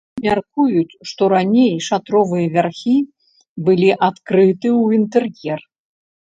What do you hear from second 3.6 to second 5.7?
былі адкрыты ў інтэр'ер.